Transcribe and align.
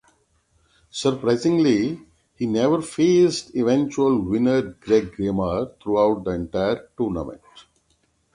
Surprisingly, 0.89 2.01
he 2.35 2.47
never 2.47 2.81
faced 2.81 3.53
eventual 3.55 4.19
winner 4.19 4.63
Greg 4.63 5.13
Raymer 5.19 5.75
throughout 5.79 6.23
the 6.23 6.31
entire 6.31 6.89
tournament. 6.97 7.39